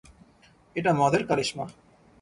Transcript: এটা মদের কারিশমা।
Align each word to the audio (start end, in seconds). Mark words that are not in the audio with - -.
এটা 0.75 0.91
মদের 0.93 1.23
কারিশমা। 1.29 1.65